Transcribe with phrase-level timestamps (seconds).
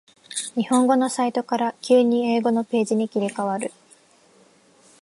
[0.55, 3.71] 日本語のサイトから急に英語のページに切り替わる